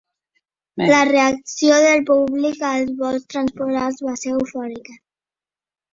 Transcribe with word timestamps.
La 0.91 1.01
reacció 1.09 1.75
del 1.83 2.01
públic 2.09 2.65
als 2.71 2.91
vols 3.03 3.29
transpolars 3.35 4.03
va 4.09 4.19
ser 4.23 4.37
eufòrica. 4.39 5.01